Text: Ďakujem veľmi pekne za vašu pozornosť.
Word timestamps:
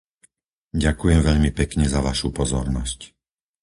Ďakujem 0.85 1.21
veľmi 1.29 1.51
pekne 1.59 1.85
za 1.93 1.99
vašu 2.07 2.27
pozornosť. 2.39 2.99